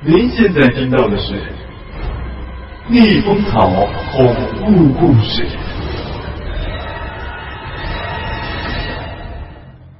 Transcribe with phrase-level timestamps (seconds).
[0.00, 1.34] 您现在听到的是
[2.88, 3.68] 《逆风草
[4.12, 4.32] 恐
[4.64, 5.42] 怖故事》。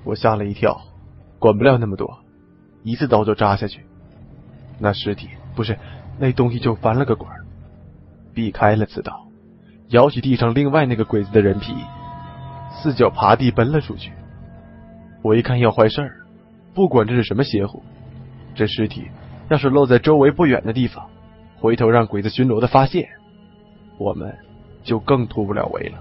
[0.05, 0.81] 我吓了一跳，
[1.41, 2.21] 管不了那么多，
[2.85, 3.85] 一次刀就扎下去。
[4.79, 5.77] 那尸体不是
[6.17, 7.29] 那东西就翻了个滚，
[8.33, 9.27] 避开了刺刀，
[9.89, 11.75] 摇起地上另外那个鬼子的人皮，
[12.71, 14.13] 四脚爬地奔了出去。
[15.23, 16.21] 我一看要坏事儿，
[16.73, 17.83] 不管这是什么邪乎，
[18.55, 19.11] 这尸体。
[19.49, 21.09] 要是落在周围不远的地方，
[21.57, 23.09] 回头让鬼子巡逻的发现，
[23.99, 24.37] 我们
[24.83, 25.99] 就更突不了围了。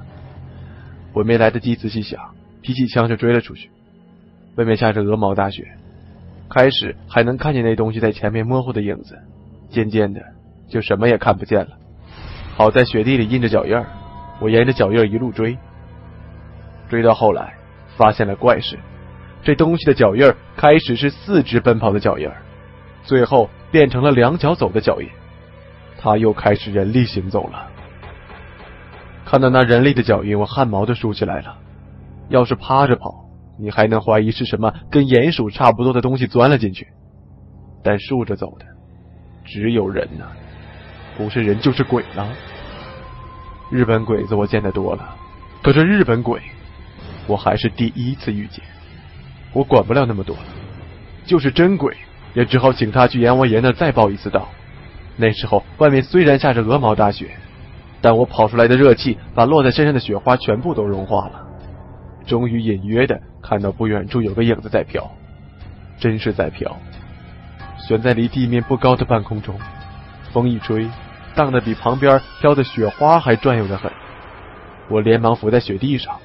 [1.14, 2.20] 我没来得及仔细想，
[2.62, 3.72] 提起枪就追了出去。
[4.56, 5.66] 外面下着鹅毛大雪，
[6.50, 9.18] 开始还能看见那东西在前面模糊的影子，
[9.70, 10.22] 渐渐的
[10.68, 11.70] 就什么也看不见了。
[12.56, 13.76] 好在雪地里印着脚印
[14.42, 15.58] 我沿着脚印一路追，
[16.90, 17.54] 追到后来
[17.96, 18.78] 发现了怪事：
[19.44, 22.30] 这东西的脚印开始是四肢奔跑的脚印
[23.08, 25.08] 最后变成了两脚走的脚印，
[25.98, 27.68] 他又开始人力行走了。
[29.26, 31.58] 看到那人力的脚印，我汗毛都竖起来了。
[32.28, 33.26] 要是趴着跑，
[33.58, 36.86] 你还能怀疑是什么跟鼹鼠差不多的东西钻了进去。
[37.82, 38.66] 但竖着走的，
[39.46, 40.26] 只有人呢，
[41.18, 42.28] 不是人就是鬼了。
[43.72, 45.16] 日本鬼子我见得多了，
[45.64, 46.42] 可是日本鬼，
[47.26, 48.62] 我还是第一次遇见。
[49.54, 50.44] 我管不了那么多了，
[51.26, 51.96] 就是真鬼。
[52.38, 54.48] 也只好请他去阎王爷那再报一次道。
[55.16, 57.32] 那时候外面虽然下着鹅毛大雪，
[58.00, 61.48] 但我跑出来的热气把落在身上的雪花全部都融化了。
[62.28, 65.10] 终于隐约的看到不远处有个影子在飘，
[65.98, 66.78] 真是在飘，
[67.88, 69.56] 悬在离地面不高的半空中。
[70.32, 70.88] 风一吹，
[71.34, 73.92] 荡得比旁边飘的雪花还转悠的很。
[74.90, 76.16] 我连忙伏在雪地上，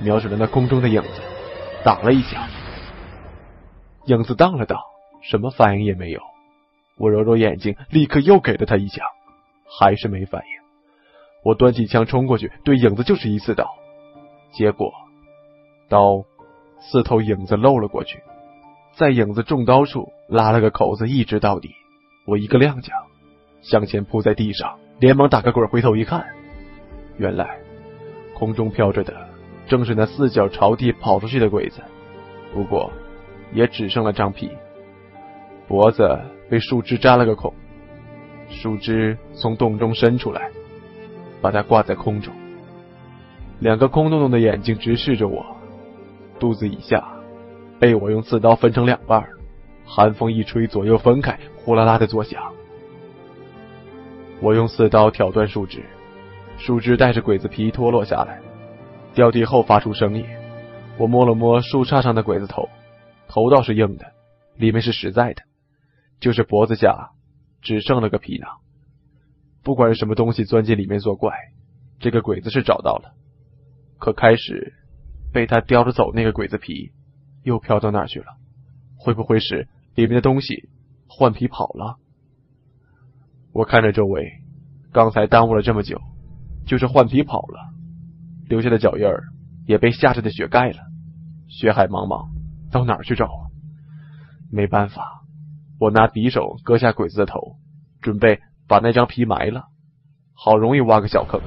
[0.00, 1.20] 瞄准了那空中的影子，
[1.84, 2.46] 挡了一下，
[4.06, 4.78] 影子荡了荡。
[5.22, 6.20] 什么反应也没有，
[6.98, 9.06] 我揉揉眼睛，立刻又给了他一枪，
[9.80, 10.62] 还是没反应。
[11.44, 13.66] 我端起枪冲过去，对影子就是一刺刀，
[14.52, 14.92] 结果
[15.88, 16.24] 刀
[16.80, 18.20] 刺透影子漏了过去，
[18.96, 21.70] 在影子中刀处拉了个口子，一直到底。
[22.26, 22.90] 我一个踉跄，
[23.62, 26.26] 向前扑在地上，连忙打个滚，回头一看，
[27.16, 27.58] 原来
[28.34, 29.28] 空中飘着的
[29.66, 31.80] 正是那四脚朝地跑出去的鬼子，
[32.52, 32.92] 不过
[33.52, 34.50] 也只剩了张皮。
[35.72, 36.20] 脖子
[36.50, 37.50] 被树枝扎了个孔，
[38.50, 40.50] 树枝从洞中伸出来，
[41.40, 42.30] 把它挂在空中。
[43.58, 45.56] 两个空洞洞的眼睛直视着我，
[46.38, 47.02] 肚子以下
[47.80, 49.26] 被我用刺刀分成两半，
[49.86, 52.52] 寒风一吹，左右分开，呼啦啦的作响。
[54.42, 55.82] 我用刺刀挑断树枝，
[56.58, 58.42] 树枝带着鬼子皮脱落下来，
[59.14, 60.26] 掉地后发出声音。
[60.98, 62.68] 我摸了摸树杈上的鬼子头，
[63.26, 64.04] 头倒是硬的，
[64.58, 65.42] 里面是实在的。
[66.22, 67.10] 就是脖子下
[67.62, 68.48] 只剩了个皮囊，
[69.64, 71.34] 不管是什么东西钻进里面作怪，
[71.98, 73.16] 这个鬼子是找到了，
[73.98, 74.72] 可开始
[75.32, 76.92] 被他叼着走那个鬼子皮，
[77.42, 78.26] 又飘到哪去了？
[78.96, 79.66] 会不会是
[79.96, 80.68] 里面的东西
[81.08, 81.98] 换皮跑了？
[83.52, 84.30] 我看着周围，
[84.92, 86.00] 刚才耽误了这么久，
[86.66, 87.74] 就是换皮跑了，
[88.48, 89.24] 留下的脚印儿
[89.66, 90.78] 也被下着的雪盖了，
[91.48, 92.28] 雪海茫茫，
[92.70, 93.50] 到哪去找啊？
[94.52, 95.21] 没办法，
[95.82, 97.56] 我拿匕首割下鬼子的头，
[98.00, 98.38] 准备
[98.68, 99.64] 把那张皮埋了。
[100.32, 101.40] 好容易挖个小坑，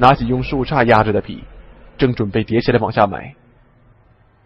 [0.00, 1.44] 拿起用树杈压着的皮，
[1.96, 3.36] 正准备叠起来往下埋。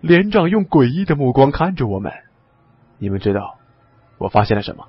[0.02, 2.12] 连长用诡异的目光看着我们。
[2.98, 3.56] 你们知道
[4.18, 4.88] 我发现了什么？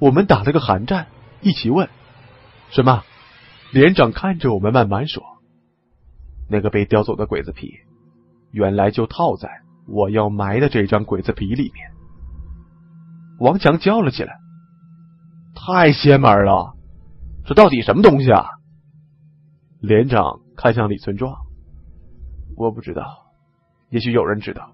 [0.00, 1.06] 我们打了个寒战，
[1.40, 1.88] 一起问
[2.70, 3.04] 什么？
[3.70, 5.22] 连长看着我们慢慢说
[6.50, 7.74] ：“那个被叼走的鬼子皮，
[8.50, 9.48] 原来就套在
[9.86, 11.92] 我要埋的这张鬼子皮里面。”
[13.40, 14.38] 王强叫了起来
[15.56, 16.76] ：“太邪门了！
[17.46, 18.46] 这到底什么东西啊？”
[19.80, 21.34] 连长看向李存壮
[22.56, 23.02] ：“我不知道，
[23.88, 24.72] 也许有人知道。”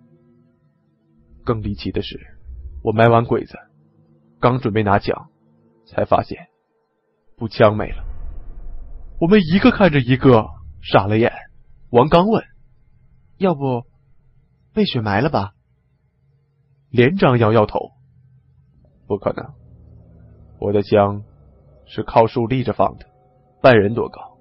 [1.47, 2.19] 更离奇的是，
[2.83, 3.57] 我埋完鬼子。
[4.41, 5.31] 刚准备拿枪，
[5.87, 6.49] 才发现
[7.37, 8.05] 步枪没了。
[9.21, 10.45] 我们一个看着一个
[10.83, 11.33] 傻了眼。
[11.91, 12.45] 王刚问
[13.39, 13.85] ：“要不
[14.75, 15.53] 被雪埋了吧？”
[16.91, 17.93] 连长摇摇头
[19.07, 19.45] ：“不可能，
[20.59, 21.23] 我的枪
[21.85, 23.07] 是靠树立着放的，
[23.63, 24.39] 半人多高，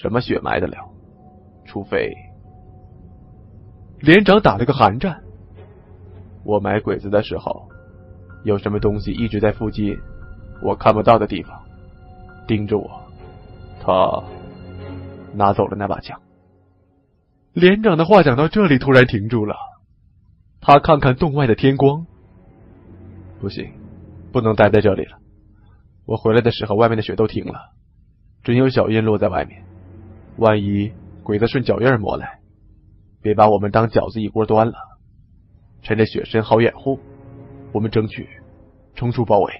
[0.00, 0.76] 什么雪埋得了？
[1.64, 2.14] 除非……”
[4.00, 5.22] 连长打了个寒战。
[6.44, 7.68] 我埋鬼子的时候。
[8.44, 9.98] 有什么东西一直在附近，
[10.62, 11.62] 我看不到的地方，
[12.46, 13.00] 盯着我。
[13.80, 14.22] 他
[15.32, 16.20] 拿走了那把枪。
[17.54, 19.56] 连长的话讲到这里，突然停住了。
[20.60, 22.04] 他看看洞外的天光，
[23.44, 23.74] 不行，
[24.32, 25.18] 不能待在这里了。
[26.06, 27.74] 我回来的时候，外面的雪都停了，
[28.42, 29.64] 准有脚印落在外面。
[30.38, 30.92] 万一
[31.22, 32.38] 鬼子顺脚印摸来，
[33.20, 34.72] 别把我们当饺子一锅端了。
[35.82, 37.00] 趁着雪深好掩护。
[37.72, 38.26] 我们争取
[38.94, 39.52] 冲出包围，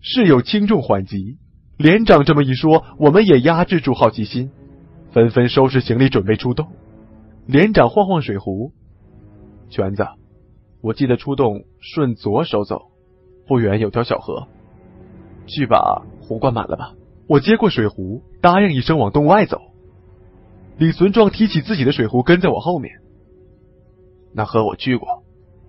[0.00, 1.36] 事有轻重缓急。
[1.76, 4.52] 连长这么一说，我们也压制住好奇心，
[5.12, 6.68] 纷纷收拾行李准备出动。
[7.44, 8.72] 连长晃晃水壶，
[9.68, 10.06] 全子，
[10.80, 12.90] 我记得出洞顺左手走，
[13.46, 14.48] 不远有条小河，
[15.46, 16.94] 去把壶灌满了吧。
[17.26, 19.60] 我接过水壶，答应一声往洞外走。
[20.78, 23.00] 李存壮提起自己的水壶，跟在我后面。
[24.32, 25.22] 那河我去过，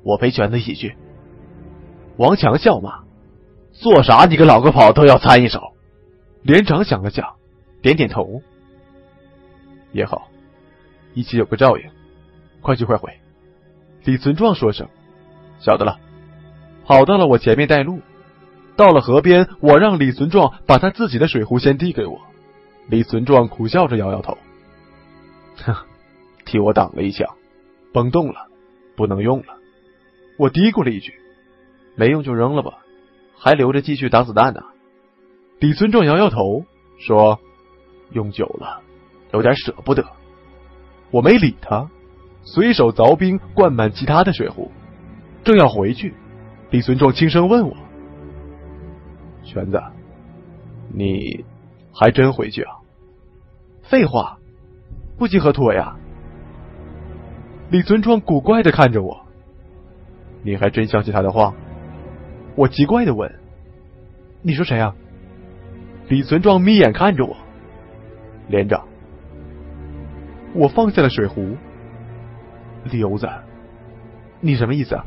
[0.04, 0.96] 我陪全子一起去。
[2.18, 3.04] 王强笑骂
[3.74, 4.26] ：“做啥？
[4.26, 5.60] 你个老个跑都要参一手。”
[6.44, 7.36] 连长想了想，
[7.82, 8.42] 点点头
[9.92, 10.30] ：“也好，
[11.14, 11.84] 一起有个照应。
[12.62, 13.12] 快去快回。”
[14.06, 14.88] 李存壮说声
[15.62, 15.98] ：“晓得了。”
[16.84, 18.02] 跑到了我前面带路。
[18.76, 22.20] 到了河边，我让李存壮把他自己的水壶先递给我。
[22.88, 24.38] 李存壮苦笑着摇摇头
[25.64, 25.76] ：“哼，
[26.46, 27.28] 替我挡了一枪，
[27.94, 28.48] 崩洞了，
[28.96, 29.58] 不能用了。”
[30.40, 31.14] 我嘀咕了一句。
[31.96, 32.80] 没用就扔了吧，
[33.38, 34.62] 还留着继续挡子弹呢。
[35.60, 36.66] 李存壮摇摇头
[36.98, 37.38] 说
[38.12, 38.82] ：“用久了，
[39.34, 40.04] 有点舍不得。”
[41.12, 41.90] 我没理他，
[42.44, 44.72] 随手凿冰灌满其他的水壶，
[45.44, 46.14] 正要回去，
[46.70, 47.76] 李存壮轻声问我
[49.44, 49.82] ：“全子，
[50.94, 51.46] 你
[51.94, 52.76] 还真回去啊？”
[53.84, 54.38] 废话，
[55.18, 55.98] 不集合妥呀。
[57.70, 59.26] 李存壮古怪的看着我
[60.44, 61.54] ：“你还真相信他的话？”
[62.56, 63.40] 我奇怪的问
[64.44, 64.94] ：“你说谁啊？”
[66.10, 67.38] 李存壮眯眼看着我，
[68.50, 68.88] 连长。
[70.54, 71.56] 我放下了水壶。
[72.84, 73.30] 刘子，
[74.42, 75.06] 你什么意思啊？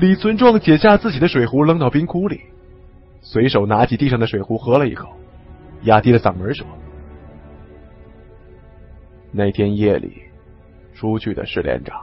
[0.00, 2.40] 李存壮解下自己的水壶，扔到冰窟里，
[3.20, 5.06] 随手拿起地上的水壶喝了一口，
[5.82, 6.66] 压低了嗓门说
[9.30, 10.22] ：“那天夜里
[10.94, 12.00] 出去的是连长，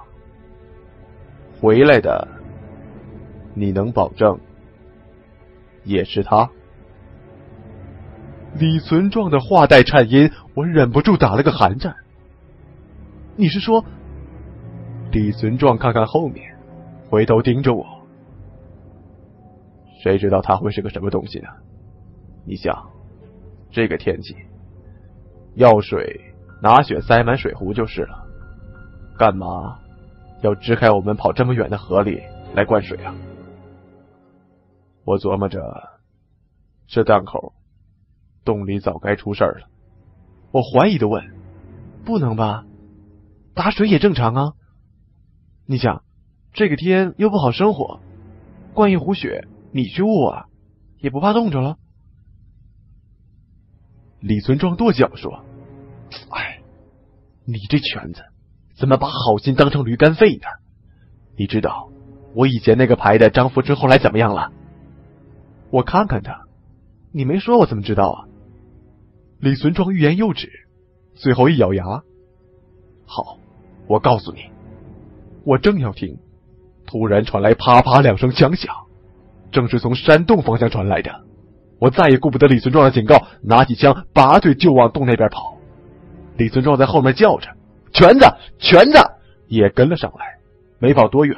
[1.59, 2.27] 回来的。”
[3.59, 4.39] 你能保证
[5.83, 6.47] 也是他？
[8.53, 11.95] 李存壮的话带颤音，我忍不住打了个寒战。
[13.35, 13.83] 你是说？
[15.11, 16.55] 李存壮看看后面，
[17.09, 17.85] 回头盯着我。
[20.03, 21.47] 谁知道他会是个什么东西呢？
[22.45, 22.91] 你想，
[23.71, 24.35] 这个天气，
[25.55, 28.27] 要水拿雪塞满水壶就是了，
[29.17, 29.79] 干嘛
[30.41, 32.21] 要支开我们跑这么远的河里
[32.53, 33.15] 来灌水啊？
[35.03, 35.61] 我琢磨着，
[36.87, 37.53] 这档口，
[38.45, 39.67] 洞里早该出事了。
[40.51, 41.23] 我怀疑的问
[42.05, 42.65] ：“不能吧？
[43.53, 44.53] 打水也正常啊。
[45.65, 46.03] 你想，
[46.57, 47.99] 这个天又不好生火，
[48.73, 50.45] 灌一壶雪，你去捂啊，
[50.97, 51.77] 也不怕冻着了？”
[54.19, 55.43] 李存壮跺脚说
[56.33, 56.63] ：“哎，
[57.45, 58.23] 你这犬子，
[58.75, 60.47] 怎么把好心当成驴肝肺呢？
[61.37, 61.91] 你知道
[62.33, 64.51] 我以前那个排的张福春后来怎么样了？”
[65.69, 66.41] 我看看他，
[67.11, 68.25] 你没说，我怎么知道啊？
[69.39, 70.49] 李存壮欲言又止，
[71.13, 71.85] 最后一咬牙
[73.05, 73.37] ：“好，
[73.85, 74.49] 我告诉你。”
[75.45, 76.17] 我正要停，
[76.87, 78.73] 突然传来啪啪两声枪响，
[79.51, 81.11] 正是从山洞方向传来的。
[81.79, 85.57] 我再也顾不得李存壮的警告，拿起枪拔腿就往洞那边跑。
[86.37, 87.49] 李存壮在后面叫着
[87.93, 88.25] ：“全子，
[88.57, 88.99] 全子！”
[89.47, 90.37] 也跟了上来。
[90.79, 91.35] 没跑多远，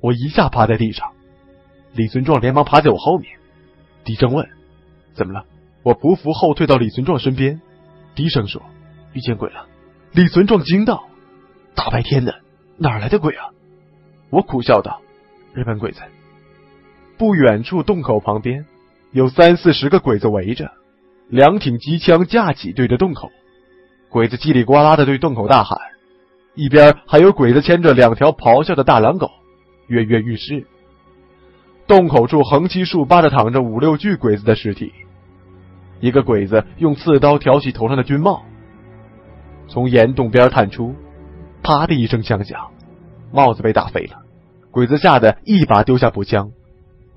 [0.00, 1.08] 我一下趴在地上。
[1.92, 3.30] 李存壮连忙趴在我后面，
[4.04, 4.48] 低声问
[5.14, 5.44] ：“怎么了？”
[5.84, 7.60] 我匍匐后退到李存壮身边，
[8.14, 8.62] 低声说
[9.12, 9.66] ：“遇见鬼了。”
[10.12, 11.04] 李存壮惊道
[11.76, 12.34] ：“大白天的！”
[12.78, 13.50] 哪来的鬼啊！
[14.30, 15.00] 我苦笑道
[15.54, 16.00] ：“日本鬼子。”
[17.18, 18.64] 不远处洞口旁边
[19.10, 20.70] 有三四十个鬼子围着，
[21.28, 23.30] 两挺机枪架起对着洞口。
[24.08, 25.78] 鬼子叽里呱啦的对洞口大喊，
[26.54, 29.30] 一边还有鬼子牵着两条咆哮的大狼狗，
[29.88, 30.66] 跃跃欲试。
[31.86, 34.92] 洞口处横七竖八的躺着五六具鬼子的尸体，
[36.00, 38.44] 一个鬼子用刺刀挑起头上的军帽，
[39.68, 40.94] 从岩洞边探出。
[41.60, 42.70] 啪的一声枪响，
[43.32, 44.18] 帽子被打飞了。
[44.70, 46.50] 鬼子吓得一把丢下步枪，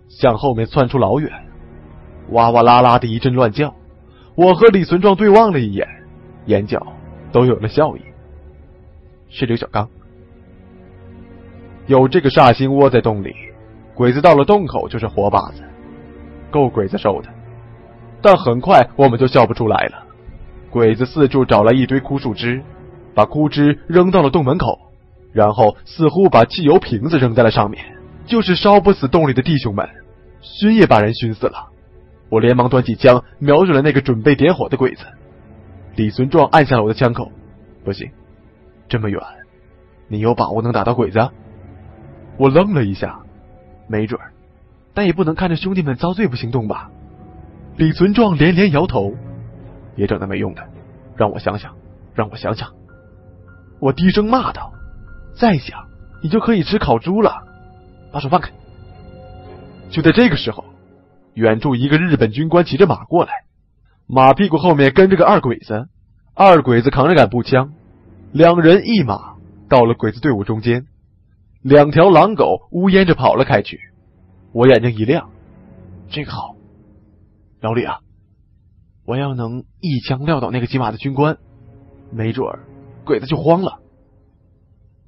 [0.08, 1.32] 向后面窜出老远，
[2.30, 3.74] 哇哇啦啦的一阵乱叫。
[4.36, 5.88] 我和李存壮对望了一眼，
[6.46, 6.82] 眼角
[7.32, 8.02] 都有了笑意。
[9.30, 9.88] 是刘小刚，
[11.88, 13.36] 有这个煞星窝在洞里，
[13.94, 15.62] 鬼子到了洞口就是活靶子，
[16.50, 17.30] 够鬼子受的。
[18.22, 20.04] 但很快我们就笑不出来了。
[20.70, 22.64] 鬼子四处找来一堆枯树枝。
[23.14, 24.80] 把枯枝扔到了洞门口，
[25.32, 27.84] 然后似乎把汽油瓶子扔在了上面，
[28.26, 29.88] 就是烧不死洞里的弟兄们，
[30.42, 31.70] 熏也把人熏死了。
[32.30, 35.06] 我连忙端起枪，瞄准了那个准备点火的鬼子。
[35.96, 37.32] 李存壮按下了我的枪口，
[37.84, 38.10] 不行，
[38.88, 39.22] 这么远，
[40.08, 41.30] 你有把握能打到鬼子？
[42.38, 43.20] 我愣了一下，
[43.88, 44.32] 没准儿，
[44.94, 46.90] 但也不能看着兄弟们遭罪不行动吧？
[47.76, 49.14] 李存壮连连摇头，
[49.96, 50.64] 别整那没用的，
[51.18, 51.76] 让我想想，
[52.16, 52.70] 让我想想。
[53.82, 54.72] 我低声骂道
[55.36, 55.88] ：“再想，
[56.22, 57.48] 你就可以吃烤猪了。
[58.12, 58.52] 把手放开！”
[59.90, 60.66] 就在这个时候，
[61.34, 63.32] 远处一个日本军官骑着马过来，
[64.08, 65.88] 马屁股后面跟着个二鬼子，
[66.34, 67.74] 二鬼子扛着杆步枪，
[68.32, 69.36] 两人一马
[69.70, 70.86] 到了鬼子队伍中间，
[71.62, 73.80] 两条狼狗呜咽着跑了开去。
[74.54, 75.30] 我眼睛一亮，
[76.10, 76.56] 这个好，
[77.62, 78.00] 老李啊，
[79.06, 81.38] 我要能一枪撂倒那个骑马的军官，
[82.12, 82.60] 没准儿。
[83.06, 83.80] 鬼子就慌了。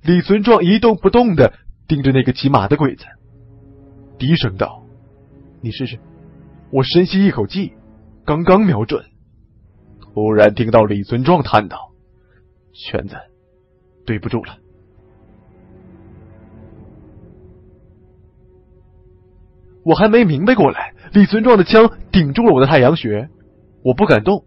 [0.04, 1.54] 李存壮一动不动的
[1.88, 3.06] 盯着那个骑马的鬼子，
[4.18, 4.84] 低声道
[5.64, 5.98] ：“你试试。”
[6.72, 7.74] 我深吸一口气，
[8.26, 9.06] 刚刚瞄准，
[10.02, 11.92] 突然听到李存壮叹道
[12.74, 13.16] ：“圈子，
[14.06, 14.58] 对不住了。”
[19.86, 23.30] 我还没明白过来，李存壮的枪顶住了我的太阳穴，
[23.84, 24.44] 我不敢动，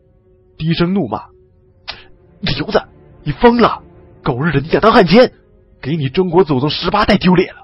[0.59, 1.29] 低声怒骂
[2.41, 2.83] ：“刘子！”
[3.25, 3.83] 你疯了！
[4.23, 5.33] 狗日的，你想当汉奸，
[5.81, 7.63] 给你中国祖宗十八代丢脸了！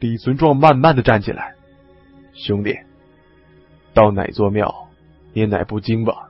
[0.00, 1.54] 李存壮慢慢的站起来，
[2.34, 2.76] 兄弟，
[3.94, 4.88] 到哪座庙
[5.32, 6.28] 念哪部经吧。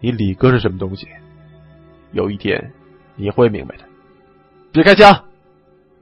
[0.00, 1.06] 你李哥是什么东西？
[2.12, 2.72] 有一天
[3.16, 3.84] 你会明白的。
[4.72, 5.24] 别开枪！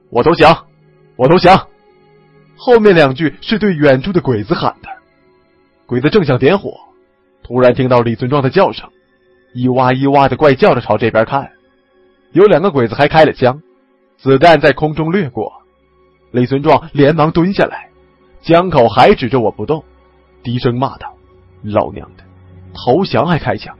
[0.09, 0.65] 我投降！
[1.15, 1.67] 我投降！
[2.55, 4.89] 后面两句是对远处的鬼子喊的。
[5.85, 6.79] 鬼子正想点火，
[7.43, 8.89] 突然听到李存壮的叫声。
[9.53, 11.51] 一哇一哇的怪叫着朝这边看，
[12.37, 13.63] 有两个鬼子还开了枪，
[14.15, 15.51] 子弹在空中掠过。
[16.29, 17.89] 李存壮连忙蹲下来，
[18.43, 19.83] 枪口还指着我不动，
[20.43, 21.15] 低声骂道
[21.65, 22.23] ：“老娘的，
[22.75, 23.75] 投降还开枪？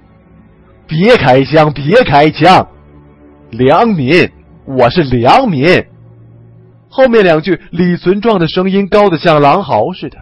[0.88, 2.68] 别开枪，别开枪！
[3.52, 4.28] 良民，
[4.66, 5.86] 我是良民。”
[6.90, 10.18] 后面两句李存壮的声音高的像狼嚎似的。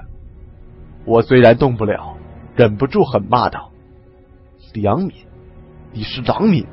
[1.06, 2.18] 我虽然动不了，
[2.58, 3.72] 忍不住狠骂道
[4.76, 5.14] ：“良民！”
[5.94, 6.66] 你是狼民，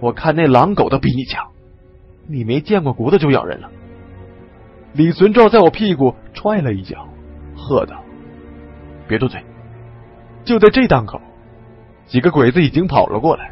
[0.00, 1.46] 我看那狼狗都比你强，
[2.26, 3.70] 你没见过骨头就咬人了。
[4.92, 7.08] 李存壮在我屁股踹了一脚，
[7.56, 8.02] 喝道
[9.08, 9.42] ：“别多嘴！”
[10.44, 11.20] 就在这档口，
[12.06, 13.50] 几个鬼子已经跑了过来，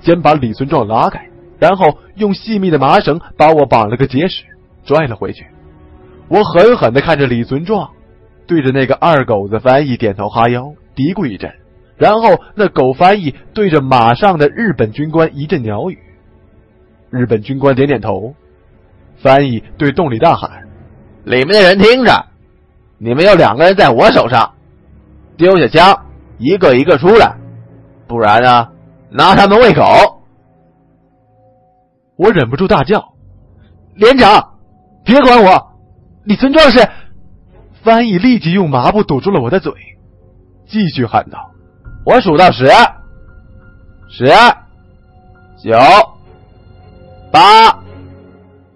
[0.00, 4.44] 先把李存壮拉开，然后用细密的麻绳把我绑了个结实，
[4.84, 5.44] 拽了回去。
[6.28, 7.90] 我狠狠的看着李存壮，
[8.46, 11.52] 对着那个二狗子翻译点头哈腰，嘀咕一阵。
[12.00, 15.98] 然后，那狗翻译对着马上的日本军官一阵鸟语，
[17.10, 18.34] 日本军官点点头，
[19.22, 20.66] 翻译对洞里大喊
[21.24, 22.24] ：“里面的人听着，
[22.96, 24.54] 你们有两个人在我手上，
[25.36, 26.06] 丢下枪，
[26.38, 27.36] 一个一个出来，
[28.08, 28.68] 不然呢，
[29.10, 29.82] 拿他们喂狗。
[32.16, 33.12] 我忍不住大叫
[33.94, 34.54] ：“连长，
[35.04, 35.72] 别管我！
[36.24, 36.88] 李存壮是……”
[37.84, 39.74] 翻译立即用麻布堵住了我的嘴，
[40.66, 41.49] 继续喊道
[42.04, 42.66] ：“我数到十，
[44.08, 44.26] 十，
[45.62, 45.78] 九，
[47.30, 47.70] 八，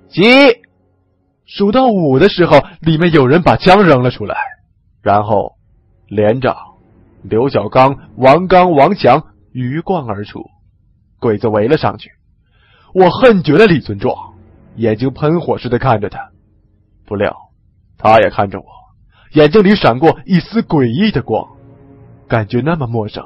[0.09, 0.21] 七。”
[1.47, 4.37] 数到五的时候，里面有人把枪扔了出来，
[5.03, 5.53] 然后
[6.09, 6.57] 连长
[7.23, 10.41] 刘小刚、王刚、王强鱼贯而出，
[11.21, 12.11] 鬼子围了上去。
[12.95, 14.35] 我恨绝了李存壮，
[14.77, 16.31] 眼睛喷火似的看着他，
[17.07, 17.37] 不料
[17.99, 18.67] 他也看着我，
[19.33, 21.47] 眼睛里闪过一丝诡异的光，
[22.29, 23.25] 感觉那么陌生，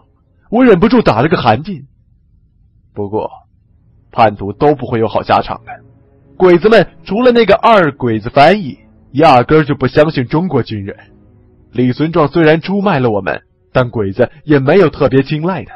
[0.50, 1.84] 我忍不住打了个寒噤。
[2.94, 3.30] 不过，
[4.10, 5.72] 叛徒都不会有好下场的。
[6.36, 8.78] 鬼子们除了那个二鬼子翻译，
[9.12, 10.96] 压根就不相信中国军人。
[11.72, 15.74] 李存壮虽然出卖了我们，但鬼子也没有特别青睐他。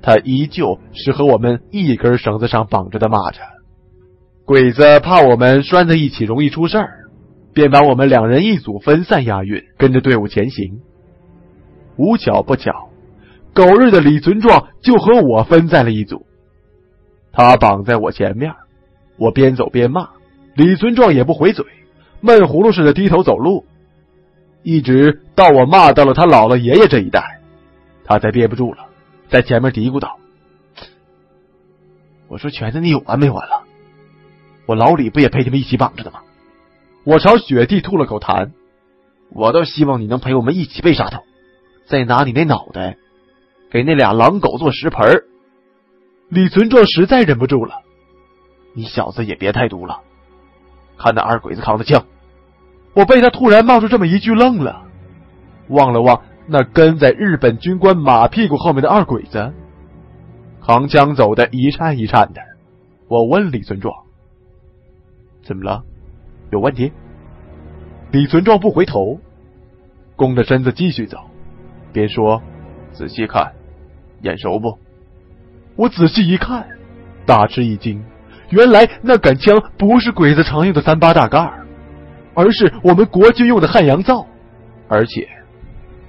[0.00, 3.38] 他依旧是和我们一根绳子上绑着的蚂蚱。
[4.44, 7.08] 鬼子怕我们拴在一起容易出事儿，
[7.52, 10.80] 便把我们两人一组分散押运，跟着队伍前行。
[11.96, 12.90] 无巧不巧，
[13.52, 16.26] 狗日的李存壮就和我分在了一组，
[17.32, 18.54] 他绑在我前面。
[19.18, 20.08] 我边走边骂，
[20.54, 21.64] 李存壮也不回嘴，
[22.20, 23.66] 闷葫芦似的低头走路，
[24.62, 27.40] 一直到我骂到了他姥姥爷爷这一代，
[28.04, 28.86] 他才憋不住了，
[29.28, 30.18] 在前面嘀咕道
[32.26, 33.62] ：“我说全子，你有完没完了？
[34.66, 36.20] 我老李不也陪你们一起绑着的吗？”
[37.04, 38.52] 我朝雪地吐了口痰，
[39.30, 41.22] 我倒希望你能陪我们一起被杀头，
[41.86, 42.96] 再拿你那脑袋
[43.70, 45.24] 给那俩狼狗做食盆。
[46.28, 47.82] 李存壮实在忍不住了。
[48.74, 50.00] 你小子也别太毒了，
[50.96, 52.06] 看那二鬼子扛的枪！
[52.94, 54.84] 我被他突然冒出这么一句愣了，
[55.68, 59.52] 望了望那跟在日本军官马屁股后面的二鬼子，
[60.62, 62.40] 扛枪走的一颤一颤的。
[63.08, 63.94] 我问李存壮
[65.44, 65.84] ：“怎么了？
[66.50, 66.92] 有问题？”
[68.10, 69.20] 李存壮不回头，
[70.16, 71.18] 弓着身子继续走，
[71.92, 72.42] 边说
[72.92, 73.52] ：“仔细看，
[74.22, 74.78] 眼熟不？”
[75.76, 76.66] 我仔细一看，
[77.24, 78.04] 大吃一惊。
[78.50, 81.52] 原来那杆枪不是鬼子常用的三八大盖
[82.34, 84.26] 而是我们国军用的汉阳造，
[84.88, 85.26] 而且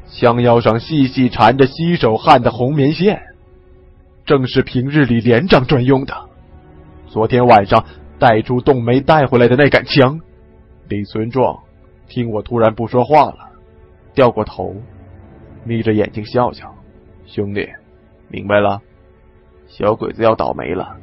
[0.08, 3.22] 枪腰上细细缠着西手焊的红棉线，
[4.26, 6.14] 正是平日里连长专用的。
[7.08, 7.86] 昨天晚上
[8.20, 10.20] 带出洞没带回来的那杆枪，
[10.90, 11.60] 李存壮
[12.10, 13.38] 听我突然不说话了，
[14.14, 14.76] 掉过头，
[15.66, 16.74] 眯着眼睛笑笑
[17.26, 17.68] ：“兄弟，
[18.28, 18.82] 明白了，
[19.68, 20.98] 小鬼子要倒霉了。”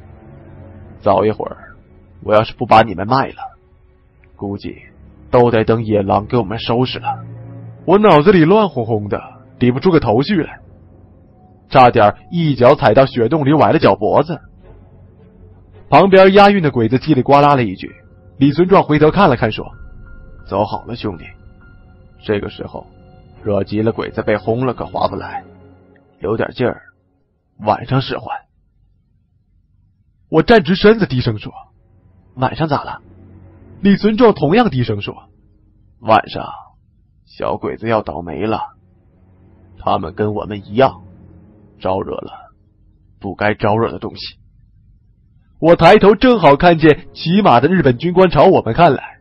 [1.01, 1.75] 早一会儿，
[2.23, 3.57] 我要是不把你们卖了，
[4.35, 4.75] 估计
[5.31, 7.25] 都得等野狼给我们收拾了。
[7.85, 9.19] 我脑子里乱哄哄的，
[9.57, 10.59] 理不出个头绪来，
[11.69, 14.39] 差点一脚踩到雪洞里，崴了脚脖子。
[15.89, 17.91] 旁边押运的鬼子叽里呱啦了一句，
[18.37, 19.65] 李存壮回头看了看，说
[20.45, 21.25] ：“走好了，兄弟。”
[22.23, 22.85] 这个时候，
[23.43, 25.43] 惹急了鬼子，被轰了可划不来，
[26.19, 26.81] 有点劲儿，
[27.59, 28.37] 晚上使唤。
[30.29, 31.51] 我站直身子，低声说
[32.35, 33.01] ：“晚上咋了？”
[33.81, 35.29] 李存壮同样低声说
[35.99, 36.47] ：“晚上，
[37.25, 38.61] 小鬼子要倒霉了。
[39.79, 41.03] 他们跟我们一样，
[41.79, 42.53] 招惹了
[43.19, 44.37] 不该招惹的东西。”
[45.59, 49.19] 我抬头正好看见骑马的日本军官朝我们看来，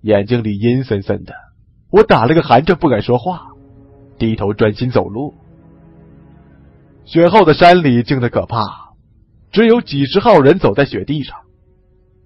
[0.00, 1.34] 眼睛里阴森森的。
[1.92, 3.48] 我打了个寒颤，不敢说话，
[4.18, 5.34] 低头专心走路。
[7.04, 8.58] 雪后的山里静得可怕。
[9.50, 11.36] 只有几十号人走在雪地上，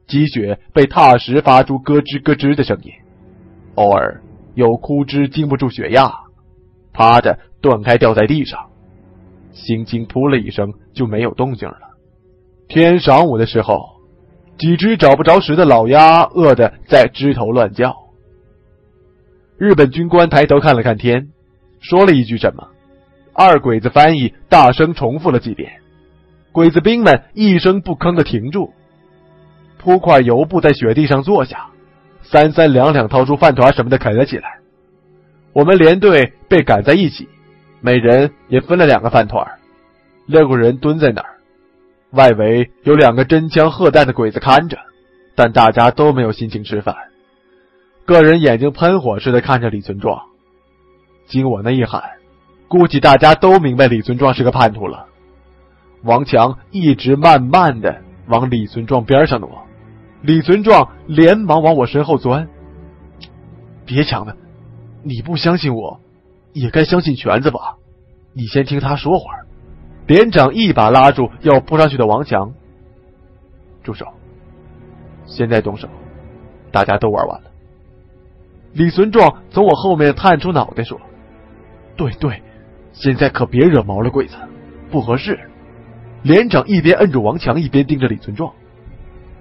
[0.07, 2.92] 积雪被踏实发出咯吱咯吱的声音，
[3.74, 4.22] 偶尔
[4.55, 6.14] 有枯枝经不住雪压，
[6.92, 8.70] 啪的断开掉在地上，
[9.50, 11.79] 轻轻扑了一声就没有动静了。
[12.68, 13.96] 天晌午的时候，
[14.57, 18.06] 几只找不着食的老鸭饿得在枝头乱叫。
[19.59, 21.29] 日本军官抬头看了看天，
[21.81, 22.69] 说了一句什么，
[23.33, 25.73] 二鬼子翻译大声重复了几遍。
[26.53, 28.75] 鬼子兵们一声不吭的停住，
[29.79, 31.69] 铺块油布在雪地上坐下，
[32.23, 34.59] 三三两两掏出饭团什么的啃了起来。
[35.55, 37.27] 我们连队被赶在一起，
[37.81, 39.47] 每人也分了两个饭团，
[40.27, 41.29] 六个人蹲在那儿，
[42.11, 44.77] 外围有两个真枪鹤弹的鬼子看着，
[45.35, 46.95] 但大家都没有心情吃饭，
[48.07, 50.23] 个人眼睛喷火似的看着李存壮。
[51.27, 52.03] 经我那一喊，
[52.69, 55.07] 估计大家都明白李存壮是个叛徒了。
[56.03, 59.66] 王强一直慢慢的往李存壮边上挪，
[60.23, 62.49] 李存壮连忙往我身后钻。
[63.85, 64.37] 别抢了，
[65.03, 66.01] 你不相信我，
[66.53, 67.77] 也该相信全子吧？
[68.33, 69.47] 你先听他说会儿。
[70.07, 72.53] 连长一把拉住要扑上去的王强，
[73.83, 74.07] 住手！
[75.25, 75.88] 现在动手，
[76.71, 77.51] 大家都玩完了。
[78.77, 81.01] 李存壮从我后面探出脑袋说
[81.97, 82.43] ：“对对，
[82.93, 84.37] 现在可别惹毛了鬼子，
[84.91, 85.49] 不合适。”
[86.23, 88.53] 连长一边摁住王强，一边盯着李存壮：“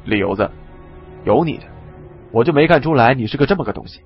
[0.05, 0.49] 李油子，
[1.25, 1.65] 有你的，
[2.31, 3.99] 我就没看出来你是个这么个东西。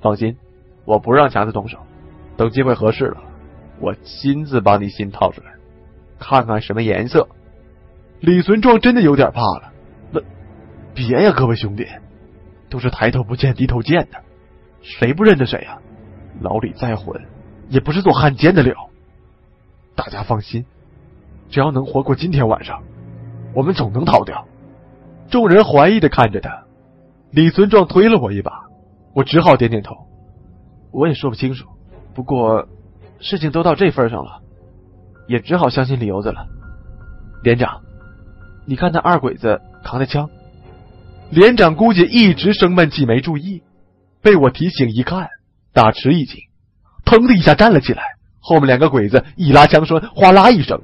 [0.00, 0.36] 放心，
[0.84, 1.78] 我不让强子动手，
[2.36, 3.16] 等机会合适了，
[3.80, 5.50] 我亲自把你心掏出来。”
[6.20, 7.26] 看看什么颜色？
[8.20, 9.72] 李存壮真的有点怕了。
[10.12, 10.20] 那
[10.94, 11.88] 别呀，各位兄弟，
[12.68, 14.22] 都是抬头不见低头见的，
[14.82, 15.78] 谁不认得谁呀？
[16.40, 17.20] 老李再混，
[17.68, 18.74] 也不是做汉奸的料。
[19.94, 20.64] 大家放心，
[21.48, 22.82] 只要能活过今天晚上，
[23.54, 24.46] 我们总能逃掉。
[25.30, 26.64] 众人怀疑的看着他，
[27.30, 28.64] 李存壮推了我一把，
[29.14, 29.94] 我只好点点头。
[30.90, 31.68] 我也说不清楚，
[32.14, 32.66] 不过
[33.20, 34.40] 事情都到这份上了。
[35.28, 36.48] 也只好相信李油子了。
[37.44, 37.82] 连长，
[38.66, 40.28] 你看那二鬼子扛的枪。
[41.30, 43.62] 连长估计一直生闷气没注意，
[44.22, 45.28] 被我提醒一看，
[45.72, 46.40] 大吃一惊，
[47.04, 48.02] 腾的一下站了起来。
[48.38, 50.80] 后面两个鬼子一拉枪栓，哗啦一声。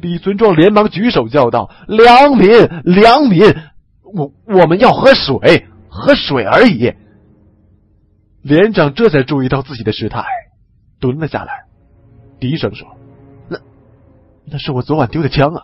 [0.00, 2.48] 李存壮连忙举手叫道：“良民，
[2.84, 3.42] 良民，
[4.02, 6.92] 我我们要喝水，喝水而已。”
[8.42, 10.24] 连长这才注意到自己的失态，
[11.00, 11.64] 蹲了下来，
[12.40, 12.88] 低声说。
[14.46, 15.62] 那是我昨晚丢的枪啊！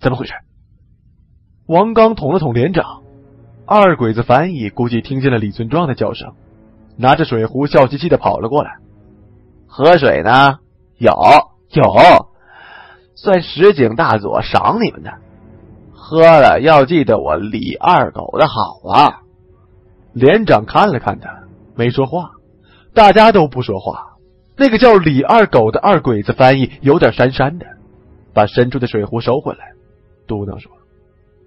[0.00, 0.32] 怎么回事？
[1.66, 3.02] 王刚捅了捅连长，
[3.68, 6.34] 二鬼子翻译估计听见了李存壮的叫声，
[6.96, 8.76] 拿着水壶笑嘻嘻的跑了过来。
[9.66, 10.58] 喝水呢？
[10.98, 11.12] 有
[11.70, 11.82] 有，
[13.16, 15.12] 算石井大佐赏你们的，
[15.92, 19.22] 喝了要记得我李二狗的好啊！
[20.12, 21.28] 连长看了看他，
[21.74, 22.30] 没说话，
[22.94, 24.16] 大家都不说话。
[24.56, 27.66] 那个叫李二狗的二鬼子翻译有点讪讪的，
[28.32, 29.72] 把伸出的水壶收回来，
[30.28, 30.70] 嘟囔说：“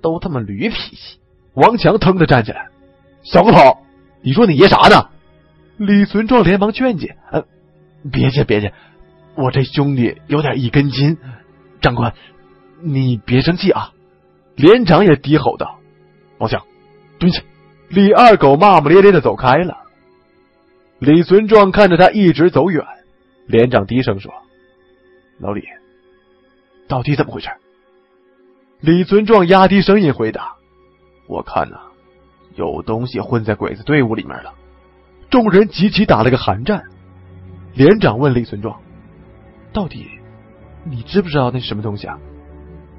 [0.04, 1.20] 都他妈驴脾气。”
[1.54, 2.68] 王强腾的站起来
[3.24, 3.80] ：“小个头，
[4.22, 5.10] 你说你爷啥呢？”
[5.78, 7.46] 李存壮连忙劝解：“呃，
[8.12, 8.74] 别介别介，
[9.36, 11.18] 我这兄弟有点一根筋。
[11.82, 12.14] 长官，
[12.82, 13.94] 你别生气啊。”
[14.56, 15.80] 连长也低吼道
[16.38, 16.66] ：“王强，
[17.18, 17.42] 蹲下！”
[17.88, 19.78] 李二狗骂骂咧咧的走开了。
[21.00, 22.86] 李存壮看着他一直走远。
[23.48, 24.32] 连长低声说
[25.40, 25.64] ：“老李，
[26.88, 27.50] 到底怎么回事？”
[28.82, 30.56] 李存壮压低声音回答
[31.30, 31.78] ：“我看呐，
[32.56, 34.56] 有东西混在鬼子队伍里面了。”
[35.30, 36.82] 众人集体打了个寒战。
[37.76, 38.80] 连长问李存壮
[39.72, 40.08] ：“到底
[40.84, 42.18] 你知不知道那什么东西啊？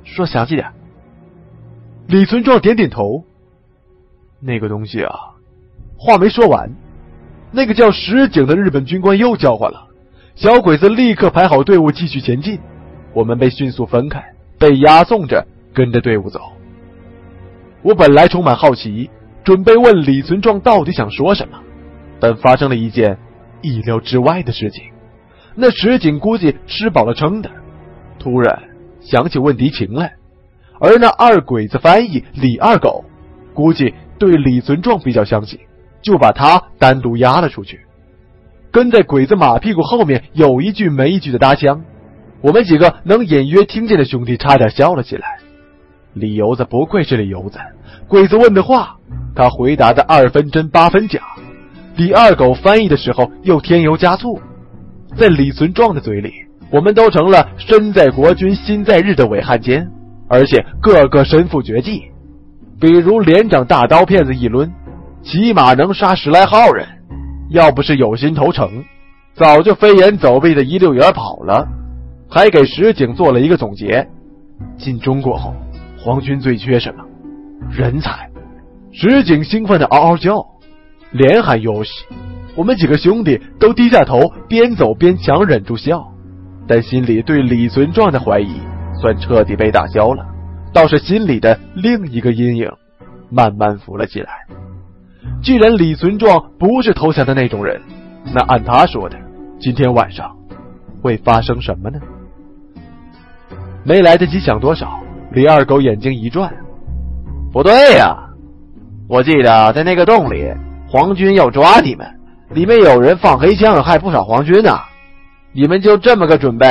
[0.04, 0.72] 说详细点。”
[2.06, 3.24] 李存壮点点头
[4.40, 5.12] ：“那个东西啊，
[5.98, 6.70] 话没说完，
[7.50, 9.88] 那个叫石井的日本军官又叫唤了。”
[10.36, 12.60] 小鬼子立刻排好队伍继续前进，
[13.12, 14.22] 我们被迅速分开，
[14.56, 16.40] 被押送着跟着队伍走。
[17.82, 19.08] 我本来充满好奇，
[19.42, 21.58] 准备问李存壮到底想说什么，
[22.20, 23.18] 但发生了一件
[23.62, 24.84] 意料之外的事情。
[25.54, 27.50] 那石井估计吃饱了撑的，
[28.18, 28.62] 突然
[29.00, 30.12] 想起问敌情来，
[30.78, 33.04] 而那二鬼子翻译李二狗
[33.54, 35.58] 估计对李存壮比较相信，
[36.02, 37.80] 就把他单独押了出去。
[38.70, 41.82] 跟在鬼子马屁股后面，有一句没一句的搭腔。
[42.40, 45.39] 我们几个能隐约听见的兄弟差点笑了起来。
[46.14, 47.58] 李油子不愧是李油子，
[48.08, 48.96] 鬼子问的话，
[49.34, 51.20] 他回答的二分真八分假。
[51.96, 54.40] 李二狗翻译的时候又添油加醋。
[55.16, 56.32] 在李存壮的嘴里，
[56.70, 59.86] 我们都成了身在国军心在日的伪汉奸，
[60.28, 62.02] 而且个个身负绝技，
[62.80, 64.70] 比如连长大刀片子一抡，
[65.22, 66.86] 起码能杀十来号人。
[67.50, 68.84] 要不是有心投诚，
[69.34, 71.66] 早就飞檐走壁的一溜烟跑了。
[72.28, 74.08] 还给石井做了一个总结：
[74.78, 75.52] 进中国后，
[76.02, 77.04] 皇军最缺什么？
[77.70, 78.28] 人才。
[78.92, 80.44] 石井兴奋的嗷嗷叫，
[81.12, 81.90] 连喊哟西。
[82.56, 86.02] 我们几个兄弟都低下头，边走边强忍住笑，
[86.66, 88.60] 但心里对李存壮的怀疑
[89.00, 90.26] 算彻底被打消了，
[90.72, 92.68] 倒是心里的另一个阴影
[93.30, 94.30] 慢慢浮了起来。
[95.42, 97.80] 既然李存壮不是投降的那种人，
[98.34, 99.16] 那按他说的，
[99.60, 100.36] 今天晚上
[101.02, 102.00] 会发生什么呢？
[103.84, 105.00] 没来得及想多少，
[105.32, 106.52] 李二狗眼睛一转，
[107.52, 108.16] 不对呀！
[109.08, 110.52] 我记得在那个洞里，
[110.88, 112.06] 皇军要抓你们，
[112.50, 114.76] 里面有人放黑枪，害不少皇军呢。
[115.52, 116.66] 你们就这么个准备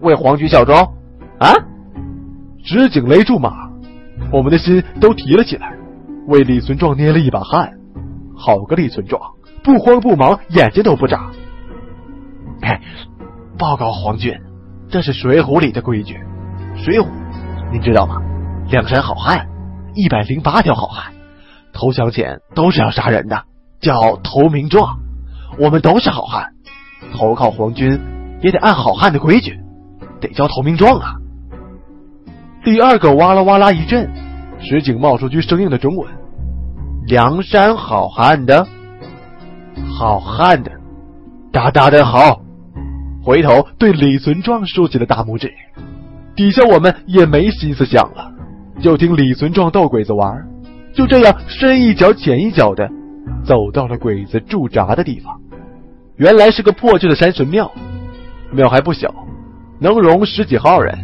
[0.00, 0.74] 为皇军效忠？
[1.38, 1.52] 啊！
[2.62, 3.52] 石井勒住马，
[4.32, 5.74] 我们的心都提了起来，
[6.26, 7.70] 为李存壮捏了一把汗。
[8.34, 9.20] 好个李存壮，
[9.62, 11.30] 不慌不忙，眼睛都不眨。
[12.62, 12.80] 哎，
[13.58, 14.34] 报告皇军，
[14.88, 16.14] 这是《水浒》里的规矩。
[16.84, 17.04] 《水浒》，
[17.72, 18.16] 您知道吗？
[18.68, 19.46] 梁山好汉，
[19.94, 21.12] 一百零八条好汉，
[21.72, 23.44] 投降前都是要杀人的，
[23.80, 24.98] 叫投名状。
[25.56, 26.52] 我们都是好汉，
[27.12, 28.00] 投靠皇军
[28.40, 29.60] 也得按好汉的规矩，
[30.20, 31.14] 得交投名状啊。
[32.64, 34.10] 第二个哇啦哇啦一震，
[34.60, 36.08] 石井冒出句生硬的中文
[37.06, 38.66] ：“梁山好汉的，
[39.96, 40.72] 好汉的，
[41.52, 42.40] 大大的好。”
[43.22, 45.52] 回头对李存壮竖起了大拇指，
[46.40, 48.32] 底下我们也没心思想了，
[48.80, 50.34] 就听李存壮逗鬼子玩，
[50.94, 52.88] 就这样深一脚浅一脚的
[53.44, 55.38] 走到了鬼子驻扎的地方。
[56.16, 57.70] 原来是个破旧的山神庙，
[58.52, 59.14] 庙还不小，
[59.80, 60.98] 能容十几号人。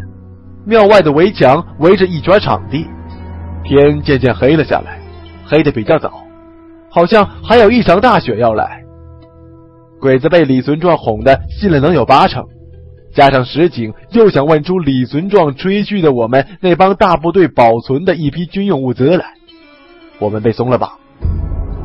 [0.64, 2.86] 庙外的围墙围着一圈场地，
[3.62, 4.98] 天渐渐黑了下来，
[5.44, 6.14] 黑的比较早，
[6.88, 8.82] 好像还有一场大雪要来。
[10.00, 12.42] 鬼子被李存壮哄的信了能有八成，
[13.16, 19.24] 加上石井又想问出李存壮吹嘘的我们那帮大部队保存的一批军用物资来，
[20.18, 20.90] 我们被松了绑，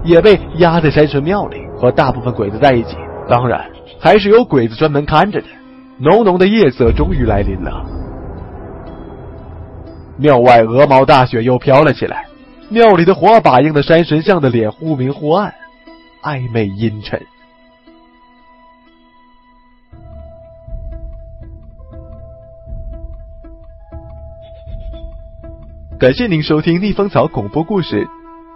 [0.04, 2.98] 也被压在山神庙里和大部分鬼子在一起。
[3.30, 3.66] 当然，
[3.98, 5.48] 还是有鬼子专门看着的。
[6.00, 7.86] 浓浓的夜色终于来临了，
[10.18, 12.26] 庙外鹅毛大雪又飘了起来，
[12.68, 15.54] 庙里的火把映的山神像的脸忽明忽暗，
[16.24, 17.22] 暧昧阴沉。
[26.02, 28.08] 感谢您收听逆风草恐怖故事。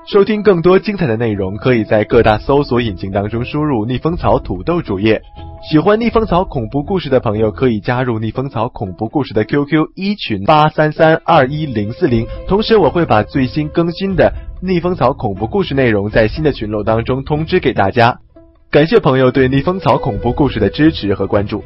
[0.08, 5.22] 收听更多精彩的内容，可以在各大搜索引擎当中输入“逆风草土豆主页”。
[5.70, 12.26] 喜欢逆风草恐怖故事的朋友，可以加入逆风草恐怖故事的 QQ 一群八三三二一零四零。
[12.48, 18.18] 同时，我会把最新更新的逆风草恐怖故事内容在新的群落当中通知给大家。
[18.72, 21.64] 感谢朋友对逆风草恐怖故事的支持和关注。